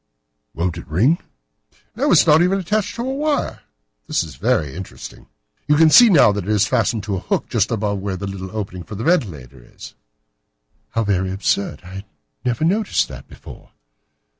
"Won't 0.55 0.79
it 0.79 0.87
ring?" 0.87 1.19
"No, 1.95 2.09
it 2.09 2.13
is 2.13 2.25
not 2.25 2.41
even 2.41 2.57
attached 2.57 2.95
to 2.95 3.03
a 3.03 3.13
wire. 3.13 3.61
This 4.07 4.23
is 4.23 4.33
very 4.33 4.73
interesting. 4.73 5.27
You 5.67 5.75
can 5.75 5.91
see 5.91 6.09
now 6.09 6.31
that 6.31 6.45
it 6.45 6.49
is 6.49 6.65
fastened 6.65 7.03
to 7.03 7.17
a 7.17 7.19
hook 7.19 7.49
just 7.49 7.69
above 7.69 7.99
where 7.99 8.17
the 8.17 8.25
little 8.25 8.49
opening 8.57 8.81
for 8.81 8.95
the 8.95 9.03
ventilator 9.03 9.63
is." 9.63 9.93
"How 10.89 11.03
very 11.03 11.31
absurd! 11.31 11.81
I 11.83 12.03
never 12.43 12.65
noticed 12.65 13.09
that 13.09 13.27
before." 13.27 13.73